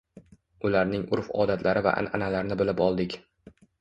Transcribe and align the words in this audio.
Ularning 0.69 1.03
urf-odatlari 1.17 1.83
va 1.89 1.93
anʼanalarini 2.01 2.59
bilib 2.63 2.83
oldik. 2.87 3.19